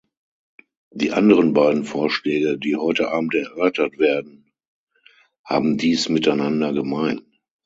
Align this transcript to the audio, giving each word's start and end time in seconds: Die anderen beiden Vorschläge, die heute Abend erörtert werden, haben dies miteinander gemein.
Die 0.89 1.11
anderen 1.11 1.53
beiden 1.53 1.85
Vorschläge, 1.85 2.57
die 2.57 2.75
heute 2.75 3.11
Abend 3.11 3.35
erörtert 3.35 3.99
werden, 3.99 4.51
haben 5.45 5.77
dies 5.77 6.09
miteinander 6.09 6.73
gemein. 6.73 7.21